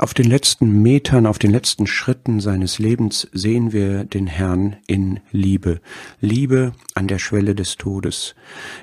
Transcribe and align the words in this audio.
Auf 0.00 0.14
den 0.14 0.26
letzten 0.26 0.80
Metern, 0.80 1.26
auf 1.26 1.40
den 1.40 1.50
letzten 1.50 1.88
Schritten 1.88 2.38
seines 2.38 2.78
Lebens 2.78 3.26
sehen 3.32 3.72
wir 3.72 4.04
den 4.04 4.28
Herrn 4.28 4.76
in 4.86 5.18
Liebe. 5.32 5.80
Liebe 6.20 6.72
an 6.94 7.08
der 7.08 7.18
Schwelle 7.18 7.56
des 7.56 7.78
Todes. 7.78 8.36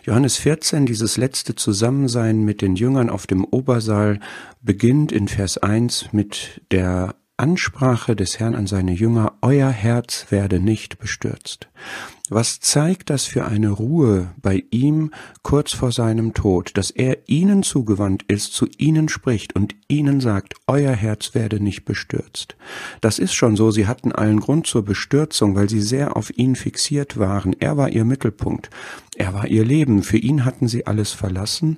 Johannes 0.03 0.35
14, 0.35 0.85
dieses 0.85 1.15
letzte 1.15 1.55
Zusammensein 1.55 2.43
mit 2.43 2.61
den 2.61 2.75
Jüngern 2.75 3.09
auf 3.09 3.27
dem 3.27 3.45
Obersaal, 3.45 4.19
beginnt 4.61 5.13
in 5.13 5.29
Vers 5.29 5.57
1 5.57 6.11
mit 6.11 6.61
der 6.71 7.15
Ansprache 7.37 8.17
des 8.17 8.39
Herrn 8.39 8.53
an 8.53 8.67
seine 8.67 8.91
Jünger, 8.91 9.37
Euer 9.41 9.69
Herz 9.69 10.25
werde 10.31 10.59
nicht 10.59 10.99
bestürzt. 10.99 11.69
Was 12.29 12.59
zeigt 12.59 13.11
das 13.11 13.25
für 13.25 13.45
eine 13.45 13.69
Ruhe 13.69 14.33
bei 14.41 14.63
ihm 14.71 15.11
kurz 15.43 15.73
vor 15.73 15.91
seinem 15.91 16.33
Tod, 16.33 16.71
dass 16.73 16.89
er 16.89 17.29
ihnen 17.29 17.61
zugewandt 17.61 18.23
ist, 18.23 18.53
zu 18.53 18.67
ihnen 18.79 19.09
spricht 19.09 19.55
und 19.55 19.75
ihnen 19.87 20.21
sagt, 20.21 20.55
euer 20.65 20.93
Herz 20.93 21.35
werde 21.35 21.59
nicht 21.59 21.85
bestürzt. 21.85 22.55
Das 22.99 23.19
ist 23.19 23.35
schon 23.35 23.55
so, 23.55 23.69
sie 23.69 23.85
hatten 23.85 24.11
allen 24.11 24.39
Grund 24.39 24.65
zur 24.65 24.83
Bestürzung, 24.83 25.55
weil 25.55 25.69
sie 25.69 25.81
sehr 25.81 26.17
auf 26.17 26.35
ihn 26.35 26.55
fixiert 26.55 27.19
waren. 27.19 27.55
Er 27.59 27.77
war 27.77 27.89
ihr 27.89 28.05
Mittelpunkt. 28.05 28.71
Er 29.15 29.35
war 29.35 29.47
ihr 29.47 29.63
Leben. 29.63 30.01
Für 30.01 30.17
ihn 30.17 30.45
hatten 30.45 30.67
sie 30.67 30.87
alles 30.87 31.11
verlassen. 31.11 31.77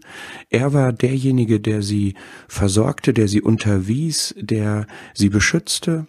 Er 0.50 0.72
war 0.72 0.94
derjenige, 0.94 1.60
der 1.60 1.82
sie 1.82 2.16
versorgte, 2.48 3.14
der 3.14 3.28
sie 3.28 3.42
unterwies, 3.42 4.34
der 4.40 4.88
sie 5.14 5.28
beschützte 5.28 6.08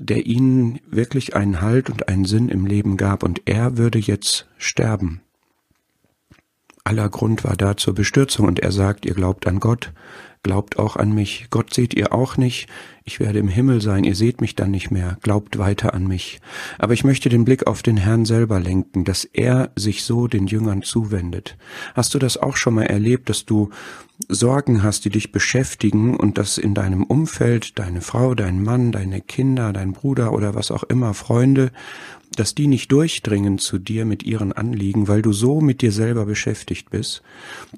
der 0.00 0.26
ihnen 0.26 0.80
wirklich 0.90 1.36
einen 1.36 1.60
Halt 1.60 1.90
und 1.90 2.08
einen 2.08 2.24
Sinn 2.24 2.48
im 2.48 2.66
Leben 2.66 2.96
gab, 2.96 3.22
und 3.22 3.42
er 3.44 3.76
würde 3.76 3.98
jetzt 3.98 4.48
sterben. 4.56 5.20
Aller 6.90 7.08
Grund 7.08 7.44
war 7.44 7.56
da 7.56 7.76
zur 7.76 7.94
Bestürzung, 7.94 8.48
und 8.48 8.58
er 8.58 8.72
sagt, 8.72 9.06
ihr 9.06 9.14
glaubt 9.14 9.46
an 9.46 9.60
Gott, 9.60 9.92
glaubt 10.42 10.76
auch 10.76 10.96
an 10.96 11.12
mich. 11.12 11.46
Gott 11.48 11.72
seht 11.72 11.94
ihr 11.94 12.12
auch 12.12 12.36
nicht, 12.36 12.66
ich 13.04 13.20
werde 13.20 13.38
im 13.38 13.46
Himmel 13.46 13.80
sein, 13.80 14.02
ihr 14.02 14.16
seht 14.16 14.40
mich 14.40 14.56
dann 14.56 14.72
nicht 14.72 14.90
mehr, 14.90 15.16
glaubt 15.22 15.58
weiter 15.58 15.94
an 15.94 16.08
mich. 16.08 16.40
Aber 16.78 16.92
ich 16.92 17.04
möchte 17.04 17.28
den 17.28 17.44
Blick 17.44 17.68
auf 17.68 17.84
den 17.84 17.96
Herrn 17.96 18.24
selber 18.24 18.58
lenken, 18.58 19.04
dass 19.04 19.24
er 19.24 19.70
sich 19.76 20.02
so 20.02 20.26
den 20.26 20.48
Jüngern 20.48 20.82
zuwendet. 20.82 21.56
Hast 21.94 22.12
du 22.12 22.18
das 22.18 22.36
auch 22.36 22.56
schon 22.56 22.74
mal 22.74 22.86
erlebt, 22.86 23.28
dass 23.28 23.44
du 23.44 23.70
Sorgen 24.28 24.82
hast, 24.82 25.04
die 25.04 25.10
dich 25.10 25.30
beschäftigen 25.30 26.16
und 26.16 26.38
dass 26.38 26.58
in 26.58 26.74
deinem 26.74 27.04
Umfeld 27.04 27.78
deine 27.78 28.00
Frau, 28.00 28.34
dein 28.34 28.64
Mann, 28.64 28.90
deine 28.90 29.20
Kinder, 29.20 29.72
dein 29.72 29.92
Bruder 29.92 30.32
oder 30.32 30.56
was 30.56 30.72
auch 30.72 30.82
immer, 30.82 31.14
Freunde, 31.14 31.70
dass 32.36 32.54
die 32.54 32.66
nicht 32.66 32.92
durchdringen 32.92 33.58
zu 33.58 33.78
dir 33.78 34.04
mit 34.04 34.22
ihren 34.22 34.52
Anliegen, 34.52 35.08
weil 35.08 35.22
du 35.22 35.32
so 35.32 35.60
mit 35.60 35.82
dir 35.82 35.92
selber 35.92 36.26
beschäftigt 36.26 36.90
bist. 36.90 37.22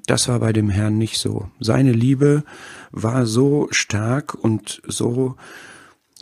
Das 0.05 0.27
war 0.27 0.39
bei 0.39 0.53
dem 0.53 0.69
Herrn 0.69 0.97
nicht 0.97 1.17
so. 1.17 1.49
Seine 1.59 1.91
Liebe 1.91 2.43
war 2.91 3.25
so 3.25 3.67
stark 3.71 4.35
und 4.35 4.81
so 4.85 5.35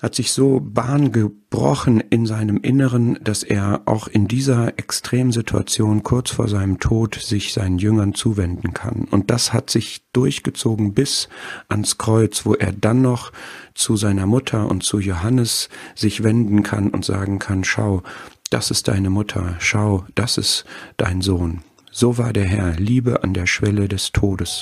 hat 0.01 0.15
sich 0.15 0.31
so 0.31 0.59
Bahn 0.59 1.11
gebrochen 1.11 2.01
in 2.09 2.25
seinem 2.25 2.57
Inneren, 2.57 3.19
dass 3.23 3.43
er 3.43 3.81
auch 3.85 4.07
in 4.07 4.27
dieser 4.27 4.79
Extremsituation 4.79 6.01
kurz 6.01 6.31
vor 6.31 6.47
seinem 6.47 6.79
Tod 6.79 7.15
sich 7.15 7.53
seinen 7.53 7.77
Jüngern 7.77 8.15
zuwenden 8.15 8.73
kann. 8.73 9.07
Und 9.11 9.29
das 9.29 9.53
hat 9.53 9.69
sich 9.69 10.01
durchgezogen 10.11 10.93
bis 10.93 11.29
ans 11.69 11.99
Kreuz, 11.99 12.45
wo 12.45 12.55
er 12.55 12.71
dann 12.71 13.01
noch 13.01 13.31
zu 13.75 13.95
seiner 13.95 14.25
Mutter 14.25 14.69
und 14.69 14.83
zu 14.83 14.99
Johannes 14.99 15.69
sich 15.93 16.23
wenden 16.23 16.63
kann 16.63 16.89
und 16.89 17.05
sagen 17.05 17.37
kann, 17.37 17.63
schau, 17.63 18.01
das 18.49 18.71
ist 18.71 18.87
deine 18.87 19.09
Mutter, 19.11 19.55
schau, 19.59 20.05
das 20.15 20.37
ist 20.37 20.65
dein 20.97 21.21
Sohn. 21.21 21.61
So 21.91 22.17
war 22.17 22.33
der 22.33 22.45
Herr, 22.45 22.73
Liebe 22.77 23.23
an 23.23 23.33
der 23.33 23.45
Schwelle 23.45 23.87
des 23.87 24.13
Todes. 24.13 24.59